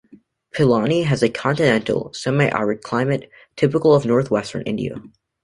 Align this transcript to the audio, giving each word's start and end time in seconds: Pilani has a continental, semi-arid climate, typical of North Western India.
Pilani 0.51 1.03
has 1.03 1.21
a 1.21 1.29
continental, 1.29 2.11
semi-arid 2.15 2.81
climate, 2.81 3.29
typical 3.55 3.93
of 3.93 4.03
North 4.03 4.31
Western 4.31 4.63
India. 4.63 4.95